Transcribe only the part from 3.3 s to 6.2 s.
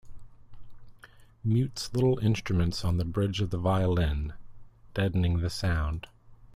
of the violin, deadening the sound.